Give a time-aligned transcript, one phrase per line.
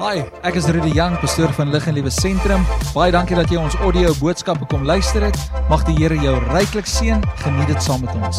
[0.00, 2.62] Hi, ek is Rudy Jang, pastoor van Lig en Liewe Sentrum.
[2.94, 5.36] Baie dankie dat jy ons audio boodskappe kom luister het.
[5.68, 7.20] Mag die Here jou ryklik seën.
[7.42, 8.38] Geniet dit saam met ons.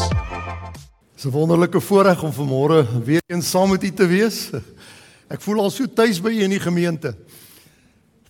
[1.14, 4.50] Dis 'n wonderlike voorreg om vanmôre weer eens saam met u te wees.
[5.30, 7.14] Ek voel al so tuis by u in die gemeente.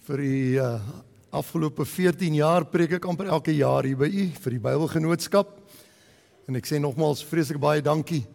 [0.05, 0.80] Vir die uh,
[1.30, 5.49] afgelope 14 jaar preek ek amper elke jaar hier by u vir die Bybelgenootskap.
[6.49, 8.27] En ek sê nogmaals vreeslik baie dankie.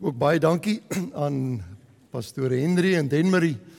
[0.00, 0.82] Ook baie dankie
[1.14, 1.62] aan
[2.10, 3.71] pastoor Henry en Denmarie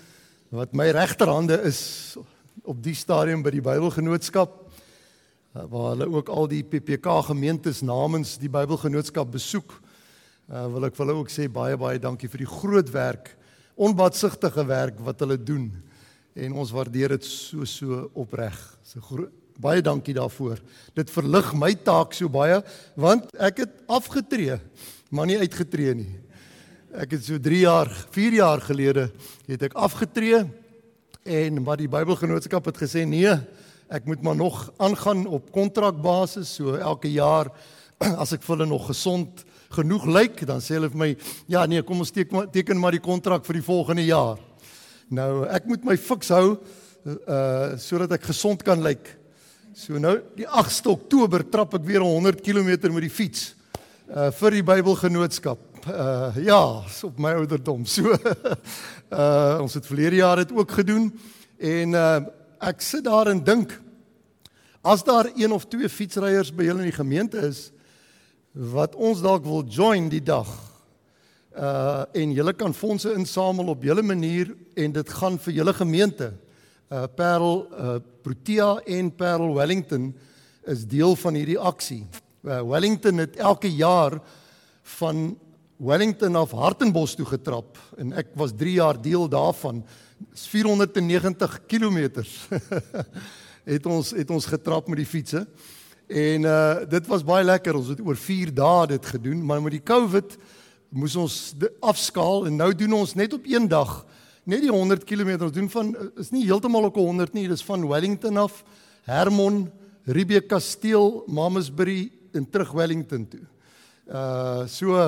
[0.53, 2.13] wat my regterhande is
[2.61, 8.35] op die stadium by die Bybelgenootskap uh, waar hulle ook al die PPK gemeentes namens
[8.41, 9.73] die Bybelgenootskap besoek.
[10.45, 13.31] Uh, wil ek vir hulle ook sê baie baie dankie vir die groot werk,
[13.73, 15.71] onbatsigtige werk wat hulle doen.
[16.37, 18.57] En ons waardeer dit so so opreg.
[18.85, 19.25] So
[19.57, 20.61] baie dankie daarvoor.
[20.93, 22.61] Dit verlig my taak so baie
[22.93, 24.61] want ek het afgetree,
[25.09, 26.11] maar nie uitgetree nie.
[26.93, 29.07] Ek het so 3 jaar, 4 jaar gelede
[29.49, 30.43] het ek afgetree
[31.25, 33.31] en maar die Bybelgenootskap het gesê nee,
[33.89, 37.49] ek moet maar nog aangaan op kontrakbasis, so elke jaar
[38.21, 39.41] as ek vir hulle nog gesond
[39.73, 41.09] genoeg lyk, dan sê hulle vir my,
[41.49, 44.37] ja nee, kom ons teken, teken maar die kontrak vir die volgende jaar.
[45.09, 46.59] Nou, ek moet my fiks hou
[47.09, 49.15] uh sodat ek gesond kan lyk.
[49.73, 53.55] So nou die 8ste Oktober trap ek weer 100 km met die fiets
[54.13, 57.85] uh vir die Bybelgenootskap uh ja, op my ouderdom.
[57.93, 58.15] So
[59.09, 61.11] uh ons het verlede jaar dit ook gedoen
[61.57, 62.19] en uh
[62.63, 63.73] ek sit daar en dink
[64.81, 67.71] as daar een of twee fietsryers by julle in die gemeente is
[68.51, 70.47] wat ons dalk wil join die dag
[71.57, 76.33] uh en julle kan fondse insamel op julle manier en dit gaan vir julle gemeente.
[76.91, 80.13] Uh Parel uh Protea en Parel Wellington
[80.65, 82.05] is deel van hierdie aksie.
[82.43, 84.19] Uh, Wellington het elke jaar
[84.99, 85.37] van
[85.77, 89.83] Wellington af Hartenbos toe getrap en ek was 3 jaar deel daarvan.
[90.33, 91.97] 490 km
[93.73, 95.45] het ons het ons getrap met die fietsse.
[96.07, 97.75] En uh dit was baie lekker.
[97.75, 100.37] Ons het oor 4 dae dit gedoen, maar met die COVID
[100.93, 101.37] moes ons
[101.81, 104.03] afskaal en nou doen ons net op een dag
[104.45, 105.37] net die 100 km.
[105.41, 108.61] Ons doen van is nie heeltemal ook 100 nie, dis van Wellington af
[109.07, 109.65] Hermon,
[110.05, 113.43] Riebeeck Kasteel, Mamasbury en terug Wellington toe.
[114.07, 114.99] Uh so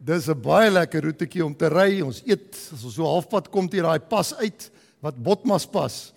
[0.00, 2.00] dis 'n baie lekker roetjie om te ry.
[2.00, 6.12] Ons eet as ons so halfpad kom hier daai pas uit wat Botmas pas.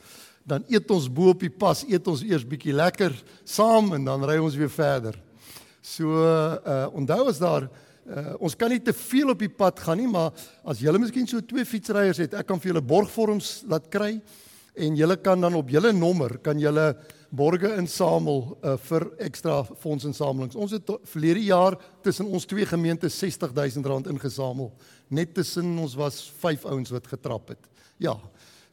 [0.46, 3.14] Dan eet ons bo op die pas, eet ons eers bietjie lekker
[3.46, 5.20] saam en dan ry ons weer verder.
[5.82, 7.70] So uh onthou as daar
[8.08, 10.32] uh, ons kan nie te veel op die pad gaan nie, maar
[10.64, 14.22] as julle miskien so twee fietsryers het, ek kan vir julle borgvorms laat kry
[14.76, 16.96] en julle kan dan op julle nommer kan julle
[17.34, 20.58] borge insamel uh, vir ekstra fondsinsamelings.
[20.60, 24.70] Ons het verlede jaar tussen ons twee gemeentes 60000 rand ingesamel.
[25.10, 27.72] Net tussen ons was 5 ouens wat getrap het.
[27.98, 28.16] Ja.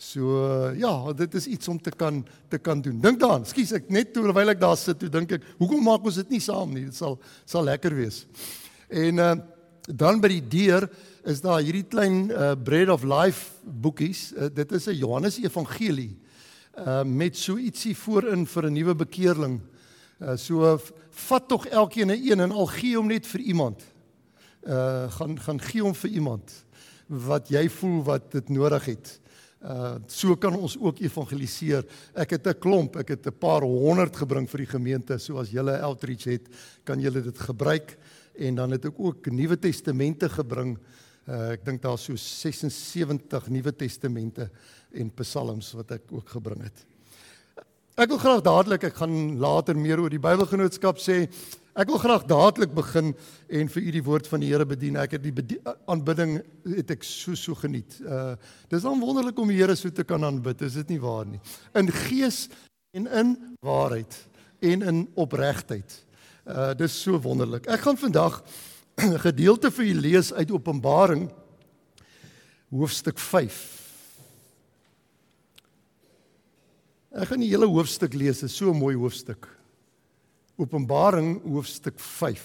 [0.01, 3.01] So uh, ja, dit is iets om te kan te kan doen.
[3.01, 3.45] Dink daaraan.
[3.49, 6.41] Skus ek net terwyl ek daar sit, toe dink ek, hoekom maak ons dit nie
[6.45, 6.87] saam nie?
[6.89, 8.23] Dit sal sal lekker wees.
[8.89, 9.35] En uh,
[9.89, 10.89] dan by die deur
[11.29, 14.31] is daar hierdie klein uh, Bread of Life boekies.
[14.33, 16.17] Uh, dit is 'n Johannes Evangelie
[16.79, 19.61] uh met so ietsie voorin vir 'n nuwe bekeerling.
[20.21, 20.79] Uh so
[21.11, 23.83] vat tog elkeen 'n een en al gee hom net vir iemand.
[24.63, 26.65] Uh gaan gaan gee hom vir iemand
[27.07, 29.21] wat jy voel wat dit nodig het.
[29.61, 31.85] Uh so kan ons ook evangeliseer.
[32.15, 35.19] Ek het 'n klomp, ek het 'n paar honderd gebring vir die gemeente.
[35.19, 36.49] So as julle outreach het,
[36.85, 37.99] kan julle dit gebruik
[38.35, 40.79] en dan het ek ook Nuwe Testamente gebring.
[41.31, 44.49] Uh ek dink daar's so 76 Nuwe Testamente
[44.99, 46.81] en psalms wat ek ook gebring het.
[48.01, 51.29] Ek wil graag dadelik, ek gaan later meer oor die Bybelgenootskap sê.
[51.79, 53.13] Ek wil graag dadelik begin
[53.47, 54.99] en vir u die woord van die Here bedien.
[54.99, 58.01] Ek het die aanbidding het ek so so geniet.
[58.03, 58.35] Uh
[58.73, 60.67] dis dan wonderlik om die Here so te kan aanbid.
[60.67, 61.39] Is dit nie waar nie?
[61.79, 62.49] In gees
[62.97, 64.19] en in waarheid
[64.67, 65.95] en in opregtheid.
[66.43, 67.71] Uh dis so wonderlik.
[67.71, 68.43] Ek gaan vandag
[69.01, 71.31] 'n gedeelte vir u lees uit Openbaring
[72.71, 73.59] hoofstuk 5.
[77.11, 79.49] Ek gaan die hele hoofstuk lees, dit is so 'n mooi hoofstuk.
[80.57, 82.45] Openbaring hoofstuk 5.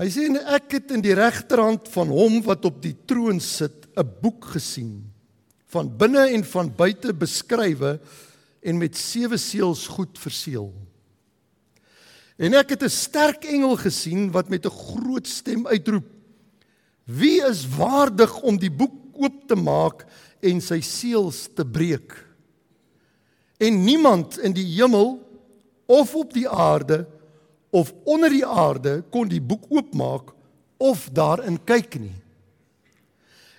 [0.00, 3.86] Hy sê en ek het in die regterhand van hom wat op die troon sit
[3.94, 5.12] 'n boek gesien
[5.72, 8.00] van binne en van buite beskrywe
[8.62, 10.72] en met sewe seels goed verseël.
[12.42, 16.06] En ek het 'n sterk engel gesien wat met 'n groot stem uitroep:
[17.04, 20.06] Wie is waardig om die boek oop te maak
[20.42, 22.14] en sy seels te breek.
[23.62, 25.20] En niemand in die hemel
[25.86, 27.04] of op die aarde
[27.70, 30.34] of onder die aarde kon die boek oopmaak
[30.82, 32.16] of daarin kyk nie.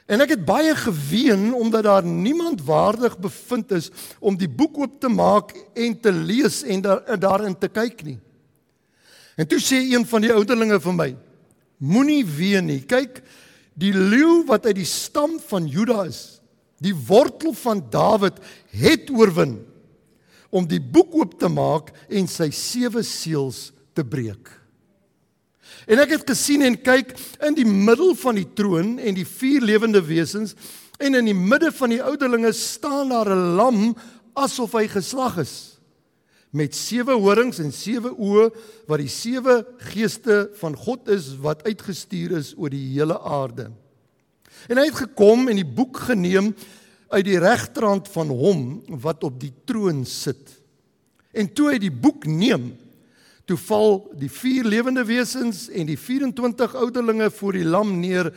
[0.06, 3.90] En ek het baie geween omdat daar niemand waardig bevind is
[4.20, 8.20] om die boek oop te maak en te lees en daar, daarin te kyk nie.
[9.36, 11.10] En toe sê een van die ouderlinge vir my:
[11.84, 12.82] Moenie ween nie.
[12.86, 13.22] Kyk,
[13.74, 16.40] die leeu wat uit die stam van Juda is,
[16.84, 18.38] die wortel van Dawid,
[18.70, 19.58] het oorwin
[20.54, 24.52] om die boek oop te maak en sy sewe seels te breek.
[25.90, 29.66] En ek het gesien en kyk in die middel van die troon en die vier
[29.66, 30.54] lewende wesens
[31.02, 33.96] en in die midde van die ouderlinge staan daar 'n lam
[34.38, 35.73] asof hy geslag is
[36.54, 38.50] met sewe horings en sewe oë
[38.90, 43.72] wat die sewe geeste van God is wat uitgestuur is oor die hele aarde.
[44.70, 46.54] En hy het gekom en die boek geneem
[47.14, 48.64] uit die regterhand van hom
[49.04, 50.56] wat op die troon sit.
[51.34, 52.72] En toe hy die boek neem,
[53.44, 58.30] Toe val die vier lewende wesens en die 24 ouderlinge voor die lam neer,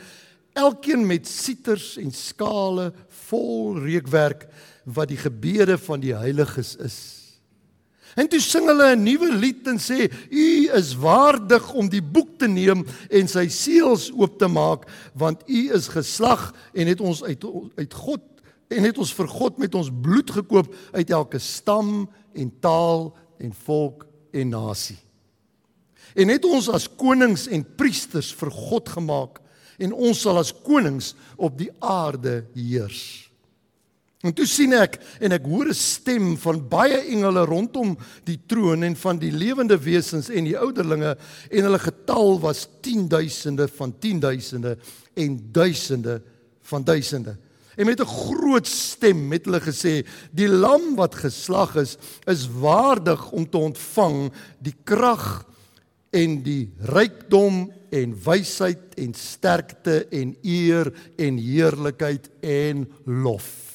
[0.57, 2.89] elkeen met sieters en skale
[3.29, 4.47] vol reukwerk
[4.83, 6.97] wat die gebede van die heiliges is.
[8.17, 12.37] En toe sing hulle 'n nuwe lied en sê: "U is waardig om die boek
[12.37, 17.23] te neem en sy seels oop te maak, want U is geslag en het ons
[17.23, 18.21] uit uit God
[18.67, 23.53] en het ons vir God met ons bloed gekoop uit elke stam en taal en
[23.53, 24.97] volk en nasie.
[26.15, 29.41] En het ons as konings en priesters vir God gemaak
[29.77, 33.26] en ons sal as konings op die aarde heers.
[34.27, 37.95] En toe sien ek en ek hoor 'n stem van baie engele rondom
[38.25, 41.15] die troon en van die lewende wesens en die ouderlinge
[41.49, 44.75] en hulle getal was 10000de van 10000de
[45.15, 46.21] en duisende
[46.61, 47.37] van duisende.
[47.77, 53.31] En met 'n groot stem het hulle gesê: "Die lam wat geslag is, is waardig
[53.31, 55.45] om te ontvang die krag
[56.09, 63.66] en die rykdom en wysheid en sterkte en eer en heerlikheid en lof."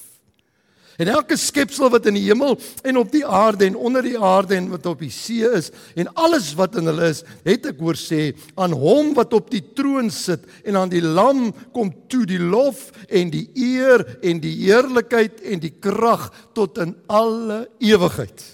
[1.02, 2.54] En elke skepsel wat in die hemel
[2.86, 6.10] en op die aarde en onder die aarde en wat op die see is en
[6.14, 10.12] alles wat in hulle is, het ek hoor sê aan hom wat op die troon
[10.14, 15.42] sit en aan die lam kom toe die lof en die eer en die heerlikheid
[15.42, 18.46] en die krag tot in alle ewigheid.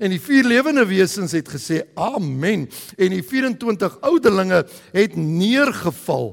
[0.00, 4.64] En die vier lewende wesens het gesê amen en die 24 ouderlinge
[4.96, 6.32] het neergeval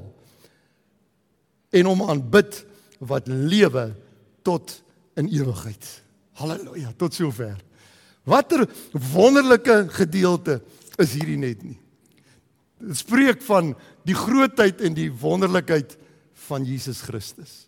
[1.76, 2.64] en hom aanbid
[3.04, 3.90] wat lewe
[4.48, 4.87] tot
[5.18, 5.88] in ewigheid.
[6.38, 7.58] Halleluja, tot sover.
[8.28, 8.68] Watter
[9.14, 10.60] wonderlike gedeelte
[11.02, 11.78] is hierdie net nie.
[12.78, 13.72] Dit spreek van
[14.06, 15.96] die grootheid en die wonderlikheid
[16.48, 17.66] van Jesus Christus.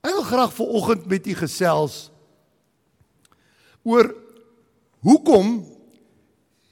[0.00, 2.06] Ek wil graag vanoggend met u gesels
[3.84, 4.08] oor
[5.04, 5.60] hoekom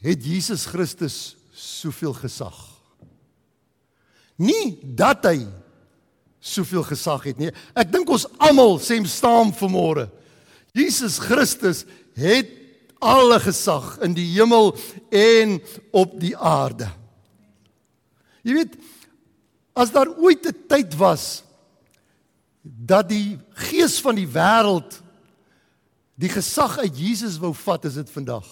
[0.04, 2.56] het Jesus Christus soveel gesag?
[4.38, 5.42] Nie dat hy
[6.48, 7.50] soveel gesag het nie.
[7.76, 10.08] Ek dink ons almal sê staan vanmôre.
[10.76, 11.84] Jesus Christus
[12.18, 12.50] het
[12.98, 14.72] alle gesag in die hemel
[15.14, 15.58] en
[15.94, 16.88] op die aarde.
[18.42, 18.78] Jy weet
[19.78, 21.42] as daar ooit 'n tyd was
[22.62, 25.02] dat die gees van die wêreld
[26.18, 28.46] die gesag uit Jesus wou vat, is dit vandag.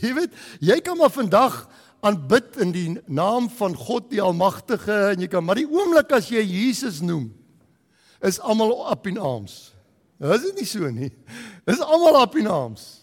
[0.00, 1.68] Jy weet, jy kan maar vandag
[2.00, 6.30] aanbid in die naam van God die Almagtige en jy kan maar die oomblik as
[6.32, 7.28] jy Jesus noem
[8.20, 9.70] is almal op in arms.
[10.20, 11.08] Is dit nie so nie?
[11.64, 13.00] Is almal op in arms.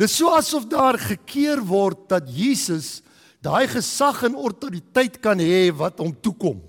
[0.00, 3.00] Dis so asof daar gekeer word dat Jesus
[3.42, 6.60] daai gesag en autoriteit kan hê wat hom toekom.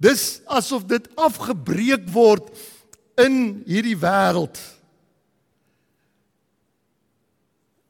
[0.00, 2.50] Dis asof dit afgebreek word
[3.20, 4.58] in hierdie wêreld.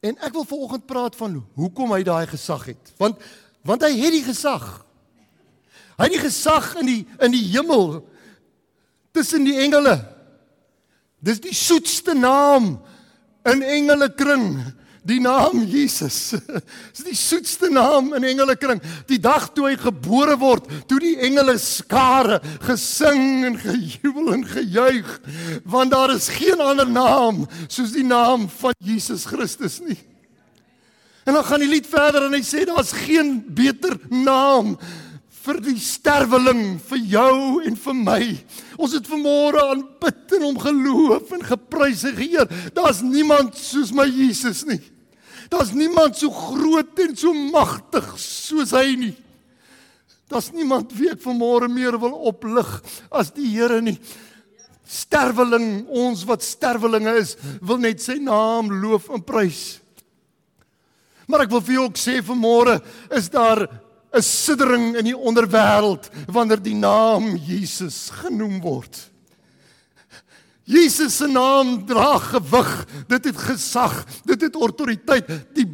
[0.05, 2.93] En ek wil vanoggend praat van hoekom hy daai gesag het.
[3.01, 3.23] Want
[3.65, 4.65] want hy het die gesag.
[5.97, 8.03] Hy het die gesag in die in die hemel
[9.17, 9.97] tussen die engele.
[11.25, 12.75] Dis die soetste naam
[13.49, 14.59] in engele kring.
[15.05, 16.33] Die naam Jesus.
[16.97, 18.81] Dis die soetste naam in engele kring.
[19.09, 25.11] Die dag toe hy gebore word, toe die engele skare gesing en gejubel en gejuig,
[25.69, 30.01] want daar is geen ander naam soos die naam van Jesus Christus nie.
[31.25, 34.75] En dan gaan die lied verder en hy sê daar's geen beter naam
[35.45, 37.37] vir die sterweling, vir jou
[37.69, 38.21] en vir my.
[38.81, 42.49] Ons het vanmôre aanbid en hom geloof en geprys en geëer.
[42.77, 44.81] Daar's niemand soos my Jesus nie.
[45.53, 49.15] Daar's niemand so groot en so magtig soos hy nie.
[50.31, 52.69] Daar's niemand wie ek vanmôre meer wil oplig
[53.13, 53.99] as die Here nie.
[54.85, 57.35] Sterweling, ons wat sterwelinge is,
[57.65, 59.81] wil net sy naam loof en prys.
[61.29, 62.79] Maar ek wil vir jou ook sê vanmôre
[63.17, 63.65] is daar
[64.15, 69.11] 'n siddering in die onderwêreld wanneer die naam Jesus genoem word.
[70.65, 72.71] Jesus se naam dra gewig.
[73.09, 74.05] Dit het gesag.
[74.25, 75.29] Dit het autoriteit.
[75.57, 75.69] Die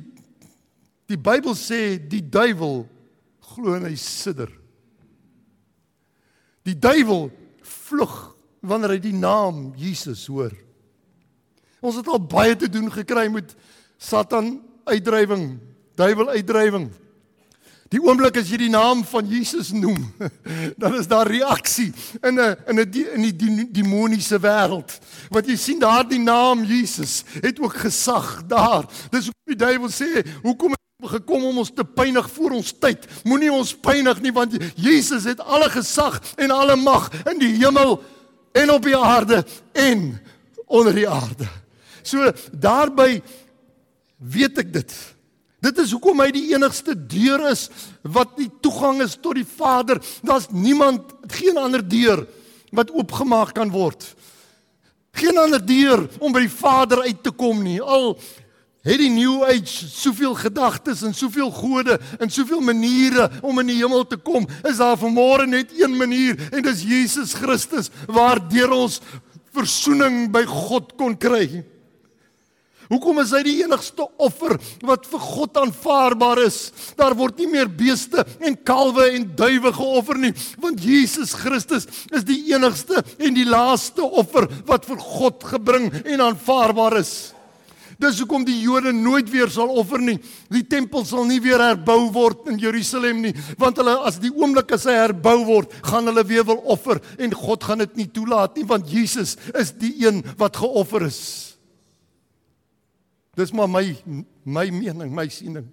[1.11, 2.85] die Bybel sê die duiwel
[3.51, 4.51] glo en hy sidder.
[6.63, 7.33] Die duiwel
[7.67, 8.15] vlug
[8.63, 10.55] wanneer hy die naam Jesus hoor.
[11.83, 13.57] Ons het al baie te doen gekry met
[13.99, 15.57] Satan uitdrywing,
[15.99, 16.91] duiwel uitdrywing.
[17.91, 19.99] Die oomblik as jy die naam van Jesus noem,
[20.83, 21.91] dan is daar reaksie
[22.23, 24.99] in 'n in 'n in die, die demoniese wêreld.
[25.29, 28.87] Want jy sien daardie naam Jesus het ook gesag daar.
[29.11, 33.07] Dis hoe die duiwel sê, hoekom gekom om ons te pynig voor ons tyd.
[33.25, 38.03] Moenie ons pynig nie want Jesus het alle gesag en alle mag in die hemel
[38.53, 40.21] en op die aarde en
[40.67, 41.49] onder die aarde.
[42.03, 43.23] So daarby
[44.17, 44.95] weet ek dit.
[45.61, 47.69] Dit is hoekom hy die enigste deur is
[48.03, 50.01] wat die toegang is tot die Vader.
[50.25, 52.25] Daar's niemand, geen ander deur
[52.73, 54.07] wat oopgemaak kan word.
[55.13, 57.81] Geen ander deur om by die Vader uit te kom nie.
[57.83, 58.15] Al
[58.87, 63.81] het die New Age soveel gedagtes en soveel gode en soveel maniere om in die
[63.83, 69.01] hemel te kom, is daar vanmôre net een manier en dis Jesus Christus waardeur ons
[69.53, 71.61] verzoening by God kon kry.
[72.91, 76.59] Hoekom is hy die enigste offer wat vir God aanvaarbaar is?
[76.99, 82.27] Daar word nie meer beeste en kalwe en duwe geoffer nie, want Jesus Christus is
[82.27, 87.13] die enigste en die laaste offer wat vir God gebring en aanvaarbaar is.
[88.01, 90.17] Dis hoekom die Jode nooit weer sal offer nie.
[90.51, 94.73] Die tempel sal nie weer herbou word in Jerusalem nie, want hulle as die oomblik
[94.75, 98.57] as hy herbou word, gaan hulle weer wil offer en God gaan dit nie toelaat
[98.57, 101.50] nie, want Jesus is die een wat geoffer is.
[103.41, 103.97] Dis maar my
[104.45, 105.69] my mening, my siening.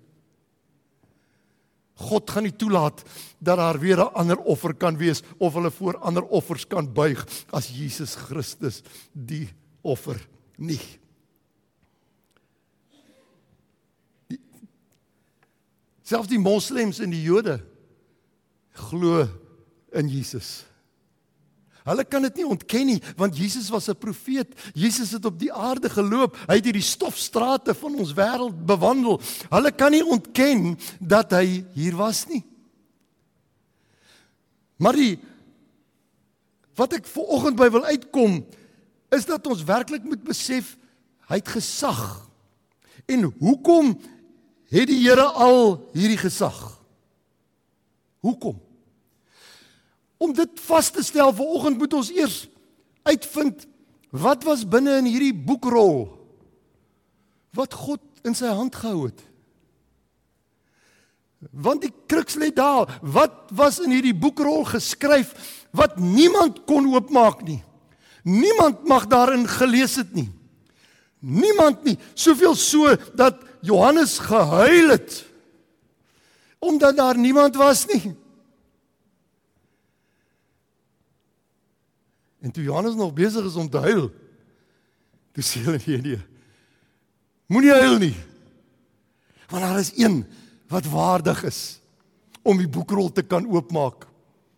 [1.97, 3.01] God gaan nie toelaat
[3.41, 7.25] dat daar weer 'n ander offer kan wees of hulle voor ander offers kan buig
[7.49, 8.81] as Jesus Christus
[9.11, 9.49] die
[9.81, 10.81] offer nie.
[16.03, 17.59] Selfs die moslems en die Jode
[18.71, 19.27] glo
[19.91, 20.65] in Jesus.
[21.87, 24.51] Hulle kan dit nie ontken nie want Jesus was 'n profeet.
[24.73, 26.35] Jesus het op die aarde geloop.
[26.47, 29.21] Hy het hierdie stofstrate van ons wêreld bewandel.
[29.49, 32.43] Hulle kan nie ontken dat hy hier was nie.
[34.77, 35.19] Maar die
[36.75, 38.45] wat ek ver oggend by wil uitkom
[39.09, 40.77] is dat ons werklik moet besef
[41.27, 42.29] hy het gesag.
[43.07, 43.95] En hoekom
[44.69, 46.77] het die Here al hierdie gesag?
[48.19, 48.66] Hoekom?
[50.17, 52.45] Om dit vas te stel vanoggend moet ons eers
[53.07, 53.67] uitvind
[54.09, 56.07] wat was binne in hierdie boekrol
[57.57, 59.21] wat God in sy hand gehou het.
[61.53, 65.33] Want die kruks lê daar, wat was in hierdie boekrol geskryf
[65.77, 67.61] wat niemand kon oopmaak nie.
[68.27, 70.29] Niemand mag daarin gelees het nie.
[71.19, 75.23] Niemand nie, soveel so dat Johannes gehuil het
[76.59, 78.15] omdat daar niemand was nie.
[82.41, 84.09] En toe Johannes nog besig is om te huil,
[85.33, 86.21] toe sê hulle nee nee.
[87.47, 88.15] Moenie huil nie.
[89.47, 90.25] Want daar is een
[90.67, 91.79] wat waardig is
[92.43, 94.05] om die boekrol te kan oopmaak.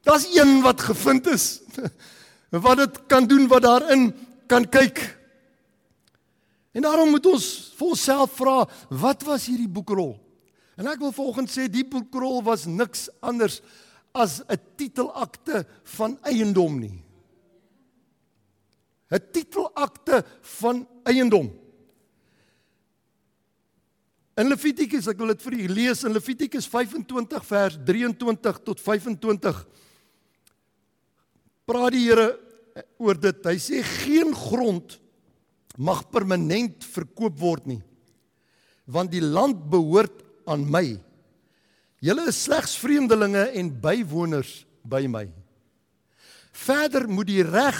[0.05, 1.61] Daar's een wat gevind is
[2.65, 4.09] wat dit kan doen wat daarin
[4.49, 5.01] kan kyk.
[6.71, 7.45] En daarom moet ons
[7.77, 10.15] vir onsself vra, wat was hierdie boekrol?
[10.79, 13.59] En ek wil volgens sê die boekrol was niks anders
[14.13, 15.65] as 'n titelakte
[15.97, 16.97] van eiendom nie.
[19.09, 20.23] 'n titelakte
[20.59, 21.49] van eiendom.
[24.39, 29.65] In Levitikus, ek wil dit vir u lees in Levitikus 25 vers 23 tot 25.
[31.67, 32.29] Praat die Here
[32.97, 33.43] oor dit.
[33.45, 34.95] Hy sê geen grond
[35.79, 37.81] mag permanent verkoop word nie.
[38.89, 40.85] Want die land behoort aan my.
[41.99, 45.25] Julle is slegs vreemdelinge en bywoners by my.
[46.55, 47.79] Verder moet die reg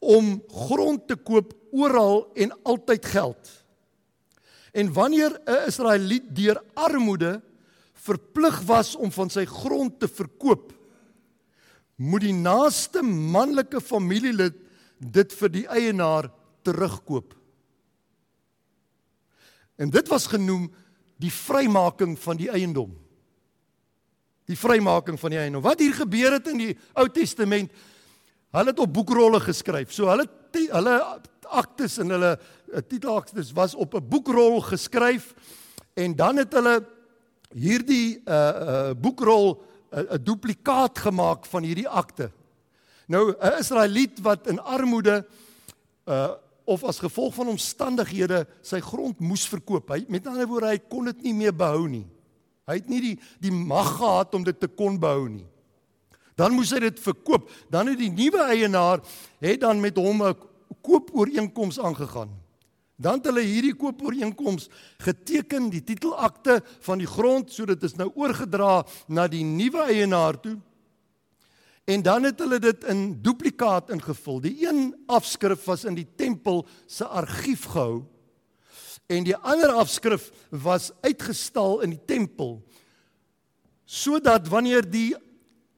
[0.00, 3.50] om grond te koop oral en altyd geld.
[4.72, 7.42] En wanneer 'n Israeliet deur armoede
[7.92, 10.72] verplig was om van sy grond te verkoop,
[11.96, 14.56] moet die naaste manlike familielid
[14.98, 16.30] dit vir die eienaar
[16.62, 17.34] terugkoop.
[19.76, 20.70] En dit was genoem
[21.20, 22.92] die vrymaking van die eiendom.
[24.48, 25.62] Die vrymaking van die eiendom.
[25.62, 27.72] Wat hier gebeur het in die Ou Testament
[28.50, 29.92] Hulle het op boekrolle geskryf.
[29.94, 30.94] So hulle hulle
[31.50, 35.34] aktes en hulle eh, titelaktes was op 'n boekrol geskryf
[35.94, 36.86] en dan het hulle
[37.54, 42.30] hierdie uh uh boekrol 'n uh, duplikaat gemaak van hierdie akte.
[43.06, 45.26] Nou 'n Israeliet wat in armoede
[46.06, 46.30] uh
[46.64, 49.88] of as gevolg van omstandighede sy grond moes verkoop.
[49.90, 52.06] Hy met ander woorde hy kon dit nie meer behou nie.
[52.66, 55.46] Hy het nie die die mag gehad om dit te kon behou nie.
[56.40, 57.50] Dan moes hy dit verkoop.
[57.68, 59.02] Dan het die nuwe eienaar
[59.44, 60.36] het dan met hom 'n
[60.80, 62.30] koopooreenkoms aangegaan.
[62.96, 64.68] Dan het hulle hierdie koopooreenkoms
[64.98, 70.40] geteken, die titelakte van die grond, so dit is nou oorgedra na die nuwe eienaar
[70.40, 70.58] toe.
[71.84, 74.40] En dan het hulle dit in duplikaat ingevul.
[74.40, 78.04] Die een afskrif was in die tempel se argief gehou
[79.10, 82.60] en die ander afskrif was uitgestal in die tempel
[83.84, 85.16] sodat wanneer die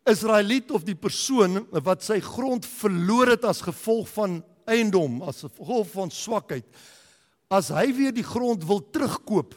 [0.08, 5.90] Israeliet of die persoon wat sy grond verloor het as gevolg van eiendom, as gevolg
[5.92, 6.66] van swakheid,
[7.52, 9.54] as hy weer die grond wil terugkoop,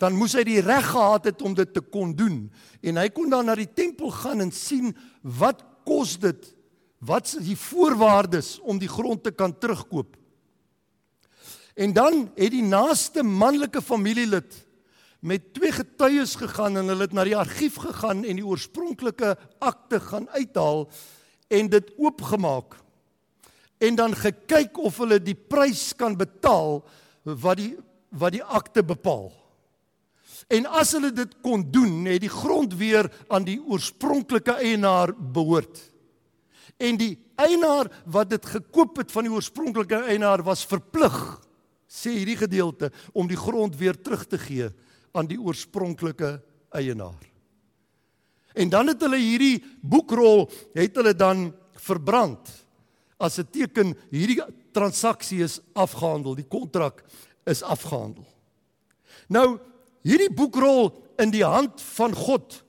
[0.00, 2.46] dan moes hy die reg gehad het om dit te kon doen.
[2.80, 6.46] En hy kon dan na die tempel gaan en sien wat kos dit?
[7.04, 10.16] Wat is die voorwaardes om die grond te kan terugkoop?
[11.76, 14.56] En dan het die naaste manlike familielid
[15.20, 20.00] met twee getuies gegaan en hulle het na die argief gegaan en die oorspronklike akte
[20.00, 20.86] gaan uithaal
[21.52, 22.78] en dit oopgemaak
[23.80, 26.80] en dan gekyk of hulle die prys kan betaal
[27.24, 27.74] wat die
[28.10, 29.28] wat die akte bepaal.
[30.50, 35.78] En as hulle dit kon doen, het die grond weer aan die oorspronklike eienaar behoort.
[36.74, 41.14] En die eienaar wat dit gekoop het van die oorspronklike eienaar was verplig,
[41.86, 44.72] sê hierdie gedeelte, om die grond weer terug te gee
[45.12, 46.38] aan die oorspronklike
[46.70, 47.26] eienaar.
[48.54, 51.50] En dan het hulle hierdie boekrol het hulle dan
[51.80, 52.50] verbrand
[53.18, 54.40] as 'n teken hierdie
[54.72, 57.04] transaksie is afgehandel, die kontrak
[57.44, 58.26] is afgehandel.
[59.28, 59.58] Nou,
[60.02, 62.62] hierdie boekrol in die hand van God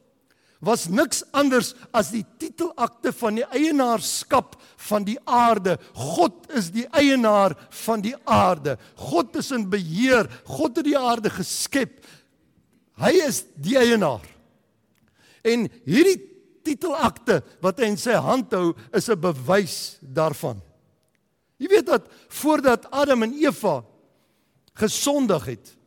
[0.62, 5.78] was niks anders as die titelakte van die eienaarskap van die aarde.
[5.98, 8.78] God is die eienaar van die aarde.
[8.96, 10.30] God is in beheer.
[10.46, 12.06] God het die aarde geskep.
[13.02, 14.26] Hy is die eienaar.
[15.42, 16.20] En hierdie
[16.62, 20.62] titelakte wat hy in sy hand hou is 'n bewys daarvan.
[21.58, 23.84] Jy weet dat voordat Adam en Eva
[24.74, 25.78] gesondig het,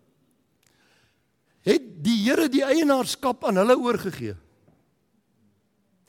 [1.63, 4.37] het die Here die eienaarskap aan hulle oorgegee.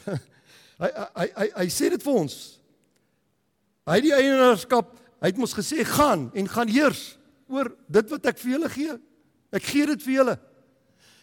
[0.83, 2.35] hy, hy hy hy sê dit vir ons.
[3.85, 8.41] Hy die eienaarskap, hy het mos gesê gaan en gaan heers oor dit wat ek
[8.41, 8.97] vir julle gee.
[9.53, 10.37] Ek gee dit vir julle.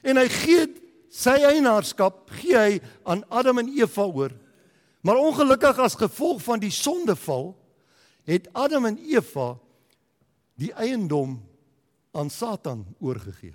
[0.02, 0.66] En hy gee
[1.12, 4.34] sy eienaarskap gee hy aan Adam en Eva oor.
[5.02, 7.52] Maar ongelukkig as gevolg van die sondeval
[8.28, 9.56] het Adam en Eva
[10.60, 11.40] die eiendom
[12.12, 13.54] aan Satan oorgegee.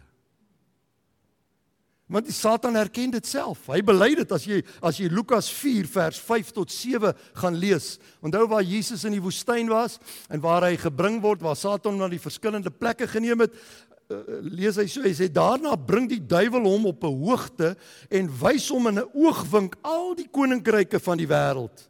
[2.07, 3.65] Want die Satan erken dit self.
[3.67, 7.97] Hy bely dit as jy as jy Lukas 4 vers 5 tot 7 gaan lees.
[8.23, 9.97] Onthou waar Jesus in die woestyn was
[10.31, 13.59] en waar hy gebring word waar Satan na die verskillende plekke geneem het.
[14.07, 17.75] Eh, lees hy so hy sê daarna bring die duiwel hom op 'n hoogte
[18.09, 21.89] en wys hom in 'n oogwink al die koninkryke van die wêreld.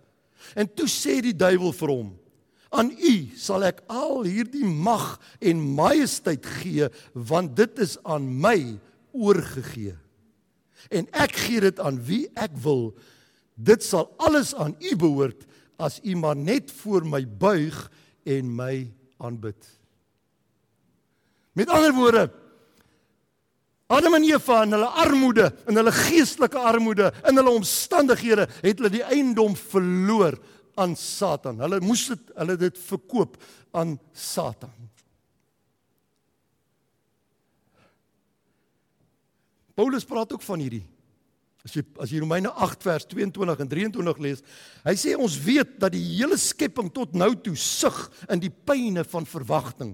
[0.56, 2.18] En toe sê die duiwel vir hom:
[2.72, 8.80] "Aan u sal ek al hierdie mag en majesteit gee, want dit is aan my
[9.14, 9.96] oorgegee.
[10.90, 12.98] En ek gee dit aan wie ek wil.
[13.54, 15.46] Dit sal alles aan u behoort
[15.78, 17.92] as u maar net voor my buig
[18.26, 19.77] en my aanbid."
[21.58, 22.28] Met ander woorde
[23.88, 28.92] Adam en Eva in hulle armoede, in hulle geestelike armoede, in hulle omstandighede het hulle
[28.92, 30.36] die eiendom verloor
[30.76, 31.62] aan Satan.
[31.64, 33.40] Hulle moes dit hulle dit verkoop
[33.72, 34.76] aan Satan.
[39.78, 40.84] Paulus praat ook van hierdie
[41.68, 44.44] As jy as jy Romeine 8 vers 22 en 23 lees,
[44.86, 49.04] hy sê ons weet dat die hele skepping tot nou toe sug in die pyne
[49.04, 49.92] van verwagting.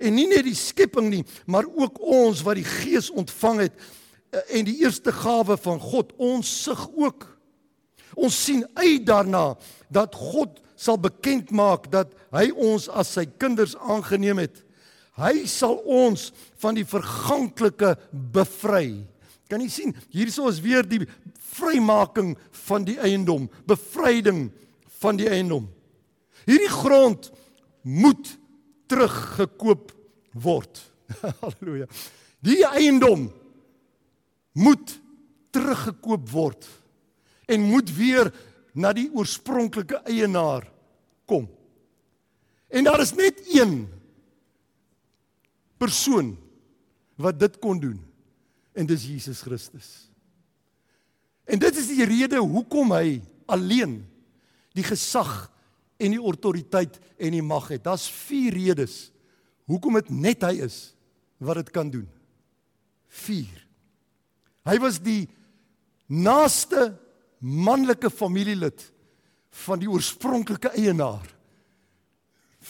[0.00, 4.58] En nie net die skepping nie, maar ook ons wat die Gees ontvang het eh,
[4.58, 7.26] en die eerste gawe van God, ons sug ook.
[8.16, 9.54] Ons sien uit daarna
[9.92, 14.62] dat God sal bekend maak dat hy ons as sy kinders aangeneem het.
[15.16, 16.28] Hy sal ons
[16.60, 19.06] van die verganklike bevry.
[19.48, 19.94] Kan jy sien?
[20.12, 21.06] Hierso is weer die
[21.56, 22.34] vrymaking
[22.66, 24.50] van die eiendom, bevryding
[25.00, 25.70] van die eiendom.
[26.44, 27.30] Hierdie grond
[27.82, 28.34] moet
[28.86, 29.92] teruggekoop
[30.32, 30.80] word.
[31.42, 31.88] Halleluja.
[32.44, 33.28] Die eiendom
[34.56, 34.96] moet
[35.54, 36.66] teruggekoop word
[37.46, 38.30] en moet weer
[38.76, 40.66] na die oorspronklike eienaar
[41.28, 41.46] kom.
[42.68, 43.86] En daar is net een
[45.80, 46.34] persoon
[47.16, 48.00] wat dit kon doen.
[48.76, 50.10] En dis Jesus Christus.
[51.46, 54.00] En dit is die rede hoekom hy alleen
[54.76, 55.46] die gesag
[55.96, 57.84] en die autoriteit en die mag het.
[57.84, 59.06] Daar's vier redes
[59.66, 60.78] hoekom dit net hy is
[61.42, 62.06] wat dit kan doen.
[63.26, 63.62] 4.
[64.66, 65.26] Hy was die
[66.06, 66.92] naaste
[67.38, 68.82] manlike familielid
[69.66, 71.26] van die oorspronklike eienaar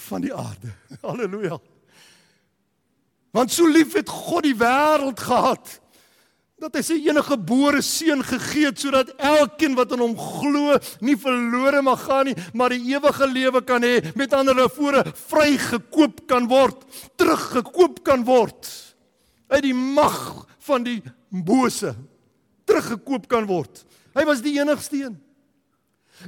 [0.06, 0.72] van die aarde.
[1.06, 1.58] Halleluja.
[3.36, 5.76] Want so lief het God die wêreld gehad
[6.56, 11.16] dat hy sy enige gebore seun gegee het sodat elkeen wat aan hom glo nie
[11.20, 14.00] verlore mag gaan nie, maar die ewige lewe kan hê.
[14.16, 16.80] Met ander woorde, vrygekoop kan word,
[17.20, 18.72] teruggekoop kan word
[19.52, 20.16] uit die mag
[20.66, 21.92] van die bose,
[22.66, 23.84] teruggekoop kan word.
[24.16, 25.20] Hy was die enigste een.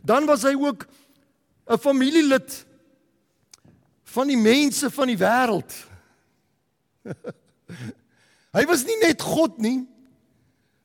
[0.05, 0.85] Dan was hy ook
[1.69, 2.67] 'n familielid
[4.05, 5.73] van die mense van die wêreld.
[8.57, 9.89] hy was nie net God nie,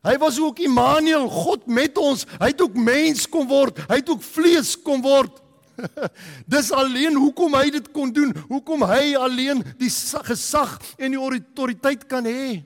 [0.03, 2.25] Hy was ook Immanuel, God met ons.
[2.41, 3.79] Hy het ook mens kom word.
[3.87, 5.39] Hy het ook vlees kom word.
[6.53, 8.33] Dis alleen hoekom hy dit kon doen.
[8.49, 9.91] Hoekom hy alleen die
[10.27, 12.59] gesag en die autoriteit kan hê.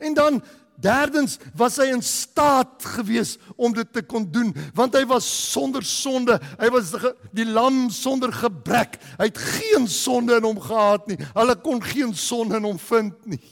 [0.00, 0.40] En dan
[0.80, 5.84] derdens was hy in staat gewees om dit te kon doen want hy was sonder
[5.86, 6.40] sonde.
[6.58, 6.94] Hy was
[7.36, 8.98] die lam sonder gebrek.
[9.20, 11.20] Hy het geen sonde in hom gehad nie.
[11.36, 13.44] Hulle kon geen sonde in hom vind nie.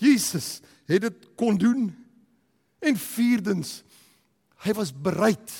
[0.00, 0.60] Jesus
[0.98, 1.88] het dit kon doen.
[2.80, 3.80] En vierdens,
[4.64, 5.52] hy was bereid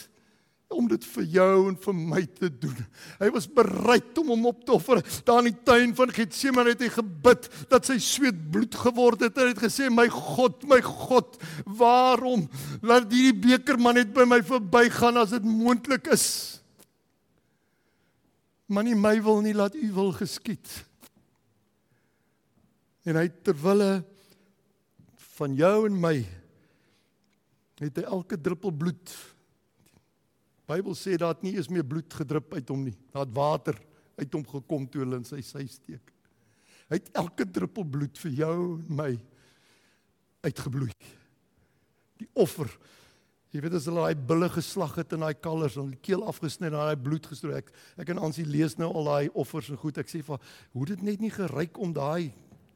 [0.71, 2.77] om dit vir jou en vir my te doen.
[3.19, 5.01] Hy was bereid om hom op te offer.
[5.27, 9.39] Daar in die tuin van Getsemane het hy gebid dat sy sweet bloed geword het.
[9.39, 12.47] Hy het gesê: "My God, my God, waarom
[12.87, 16.61] laat hierdie beker maar net by my verbygaan as dit moontlik is?"
[18.71, 20.63] Maar nie my wil nie, laat U wil geskied.
[23.03, 23.95] En hy terwyl hy
[25.41, 26.17] van jou en my
[27.81, 29.13] het hy elke druppel bloed.
[30.61, 32.97] Die Bybel sê daar het nie eens meer bloed gedrup uit hom nie.
[33.15, 33.79] Daar het water
[34.21, 36.13] uit hom gekom toe hulle in sy sy steek.
[36.91, 39.11] Hy het elke druppel bloed vir jou en my
[40.45, 40.93] uitgebloei.
[42.21, 42.69] Die offer.
[43.51, 46.69] Jy weet as hulle daai bulle geslag het en daai kalvers en die keel afgesny
[46.69, 47.63] en daai bloed gestrooi.
[47.63, 47.73] Ek
[48.05, 49.99] ek en Ansie lees nou al daai offers en goed.
[49.99, 52.29] Ek sê vir hoe dit net nie geryk om daai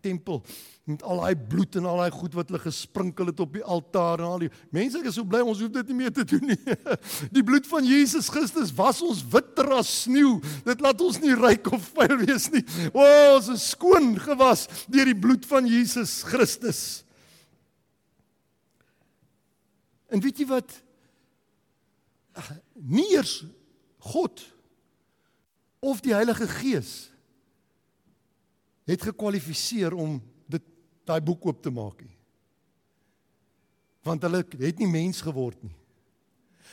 [0.05, 0.43] tempel
[0.85, 4.21] met al daai bloed en al daai goed wat hulle gesprinkel het op die altaar
[4.21, 6.59] en al die mense is so bly ons hoef dit nie meer te doen nie.
[7.37, 10.37] Die bloed van Jesus Christus was ons witter as sneeu.
[10.67, 12.63] Dit laat ons nie ryk of vuil wees nie.
[12.93, 13.07] O,
[13.39, 16.83] ons is skoon gewas deur die bloed van Jesus Christus.
[20.13, 20.77] En weet jy wat?
[22.75, 23.41] Nie eers
[24.13, 24.45] God
[25.81, 27.14] of die Heilige Gees
[28.89, 30.19] het gekwalifiseer om
[30.51, 30.63] dit
[31.09, 32.17] daai boek oop te maak nie.
[34.05, 35.75] Want hulle het nie mens geword nie.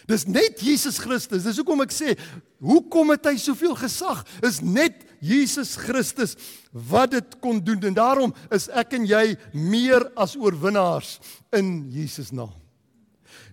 [0.09, 1.45] Dis net Jesus Christus.
[1.45, 2.15] Dis hoekom ek sê,
[2.63, 4.23] hoekom het hy soveel gesag?
[4.45, 6.35] Is net Jesus Christus
[6.71, 11.19] wat dit kon doen en daarom is ek en jy meer as oorwinnaars
[11.57, 12.53] in Jesus naam.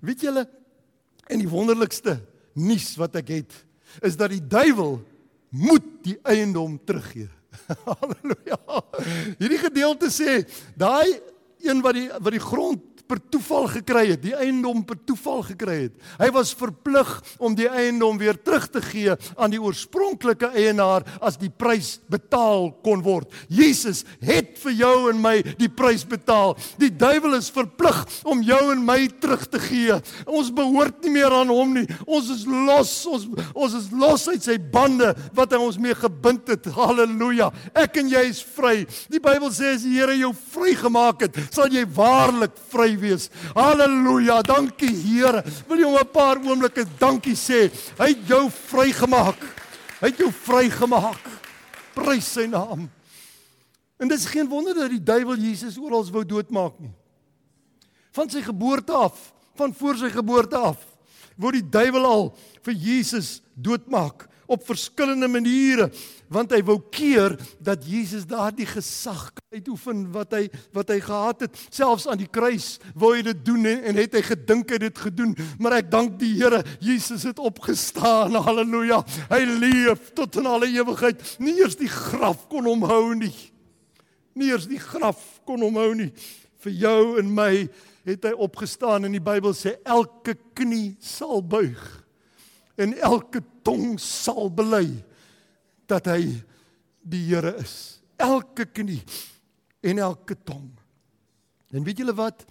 [0.00, 0.46] Weet julle
[1.28, 2.16] en die wonderlikste
[2.58, 3.58] nuus wat ek het
[4.04, 4.98] is dat die duiwel
[5.52, 7.28] moet die eiendom teruggee.
[7.88, 8.58] Halleluja.
[9.38, 10.42] Hierdie gedeelte sê
[10.78, 11.20] daai
[11.64, 15.76] een wat die wat die grond per toeval gekry het, die eiendom per toeval gekry
[15.86, 15.94] het.
[16.20, 17.08] Hy was verplig
[17.40, 22.70] om die eiendom weer terug te gee aan die oorspronklike eienaar as die prys betaal
[22.84, 23.32] kon word.
[23.48, 26.54] Jesus het vir jou en my die prys betaal.
[26.80, 29.96] Die duiwel is verplig om jou en my terug te gee.
[30.26, 31.86] Ons behoort nie meer aan hom nie.
[32.06, 32.92] Ons is los.
[33.08, 36.68] Ons ons is los uit sy bande wat hy ons mee gebind het.
[36.76, 37.50] Halleluja.
[37.78, 38.82] Ek en jy is vry.
[39.12, 43.28] Die Bybel sê as die Here jou vrygemaak het, sal jy waarlik vry wees.
[43.54, 44.42] Halleluja.
[44.42, 45.42] Dankie Here.
[45.68, 47.70] Wil jy hom 'n paar oomblikke dankie sê?
[47.98, 49.40] Hy het jou vrygemaak.
[50.00, 51.22] Hy het jou vrygemaak.
[51.94, 52.90] Prys sy naam.
[53.98, 56.92] En dis geen wonder dat die duiwel Jesus oral wou doodmaak nie.
[58.14, 60.78] Van sy geboorte af, van voor sy geboorte af,
[61.36, 62.24] wou die duiwel al
[62.62, 65.90] vir Jesus doodmaak op verskillende maniere
[66.32, 70.44] want hy wou keer dat Jesus daardie gesag uitoefen wat hy
[70.76, 71.60] wat hy gehad het.
[71.72, 75.02] Selfs aan die kruis wou hy dit doen en, en het hy gedink hy dit
[75.06, 75.34] gedoen.
[75.58, 78.36] Maar ek dank die Here Jesus het opgestaan.
[78.48, 81.22] Haleluja hy leef tot in alle ewigheid.
[81.42, 83.34] Nie eers die graf kon hom hou nie.
[84.38, 86.12] Nie eers die graf kon hom hou nie.
[86.62, 87.52] Vir jou en my
[88.08, 91.80] het hy opgestaan en die Bybel sê elke knie sal buig
[92.78, 94.86] en elke tong sal bely
[95.88, 96.22] dat hy
[97.08, 98.00] die Here is.
[98.18, 99.02] Elke knie
[99.80, 100.70] en elke tong.
[101.72, 102.44] En weet julle wat?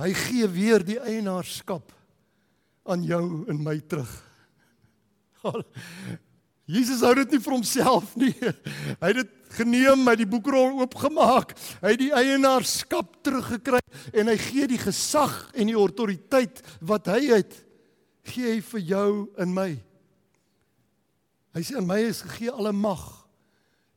[0.00, 1.92] Hy gee weer die eienaarskap
[2.88, 4.10] aan jou en my terug.
[6.70, 8.34] Jesus hou dit nie vir homself nie.
[9.00, 11.56] Hy het dit geneem, hy het die boekrol oopgemaak.
[11.82, 13.82] Hy het die eienaarskap teruggekry
[14.14, 17.58] en hy gee die gesag en die autoriteit wat hy het
[18.30, 19.10] gee hy vir jou
[19.40, 19.70] en my.
[21.54, 23.02] Hy sê aan my is gegee alle mag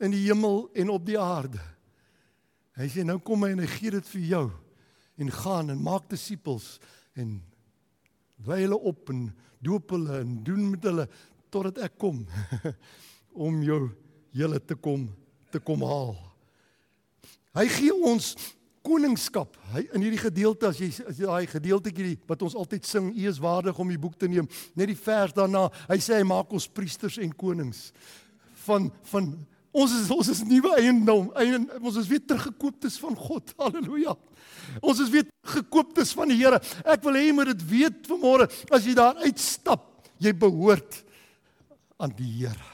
[0.03, 1.61] in die hemel en op die aarde.
[2.77, 4.45] Hy sê nou kom hy en hy gee dit vir jou
[5.21, 6.79] en gaan en maak disippels
[7.19, 7.35] en
[8.43, 9.27] wy hulle op en
[9.63, 11.05] doop hulle en doen met hulle
[11.53, 12.23] totdat ek kom
[13.47, 13.83] om jou
[14.33, 15.05] julle te kom
[15.53, 16.15] te kom haal.
[17.53, 18.33] Hy gee ons
[18.84, 19.56] koningskap.
[19.74, 23.30] Hy in hierdie gedeelte as jy as jy daai gedeeltetjie wat ons altyd sing, U
[23.30, 26.52] is waardig om die boek te neem, net die vers daarna, hy sê hy maak
[26.54, 27.91] ons priesters en konings
[28.65, 29.32] van van
[29.74, 31.32] ons is ons is nuwe eiendom.
[31.39, 33.56] Eien, ons is weer teruggekooptes van God.
[33.63, 34.13] Halleluja.
[34.84, 36.60] Ons is weer gekooptes van die Here.
[36.86, 39.88] Ek wil hê jy moet dit weet vanmôre as jy daar uitstap,
[40.22, 41.02] jy behoort
[41.98, 42.69] aan die Here.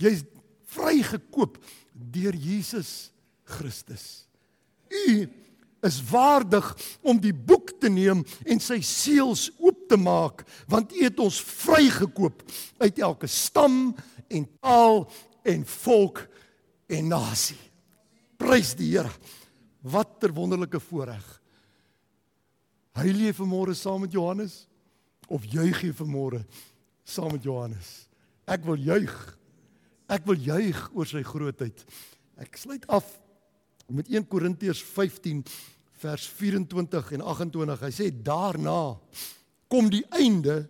[0.00, 0.22] Jy's
[0.76, 1.58] vrygekoop
[2.12, 3.10] deur Jesus
[3.48, 4.25] Christus.
[4.90, 5.28] U
[5.86, 11.04] is waardig om die boek te neem en sy seels oop te maak want u
[11.04, 12.42] het ons vrygekoop
[12.82, 13.94] uit elke stam
[14.28, 15.04] en taal
[15.46, 16.24] en volk
[16.90, 17.58] en nasie.
[18.36, 19.10] Prys die Here.
[19.82, 21.42] Wat 'n wonderlike voorreg.
[22.96, 24.66] Hy leef vanmôre saam met Johannes
[25.28, 26.44] of juig hy vanmôre
[27.04, 28.08] saam met Johannes.
[28.46, 29.38] Ek wil juig.
[30.08, 31.84] Ek wil juig oor sy grootheid.
[32.38, 33.04] Ek sluit af
[33.88, 35.44] met 1 Korintiërs 15
[36.00, 37.84] vers 24 en 28.
[37.86, 38.96] Hy sê daarna
[39.70, 40.64] kom die einde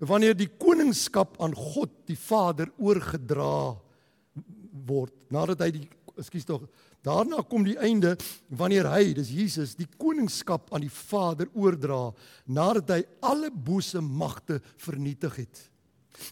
[0.00, 3.76] wanneer die koningskap aan God die Vader oorgedra
[4.86, 5.12] word.
[5.32, 5.88] Nadat hy die
[6.20, 6.68] ekskuus tog
[7.06, 8.14] daarna kom die einde
[8.52, 12.10] wanneer hy, dis Jesus, die koningskap aan die Vader oordra
[12.52, 15.62] nadat hy alle bose magte vernietig het.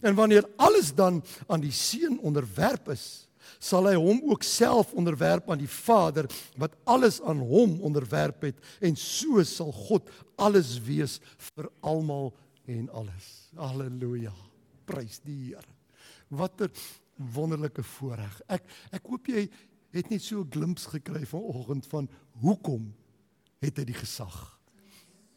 [0.05, 3.28] En wanneer alles dan aan die seun onderwerp is,
[3.59, 8.59] sal hy hom ook self onderwerp aan die Vader wat alles aan hom onderwerp het
[8.81, 11.19] en so sal God alles wees
[11.51, 12.33] vir almal
[12.69, 13.49] en alles.
[13.57, 14.33] Halleluja.
[14.85, 15.75] Prys die Here.
[16.29, 16.69] Watter
[17.33, 18.41] wonderlike voorreg.
[18.47, 19.47] Ek ek hoop jy
[19.95, 22.09] het net so 'n glimps gekry vanoggend van
[22.41, 22.93] hoekom
[23.59, 24.59] het hy die gesag.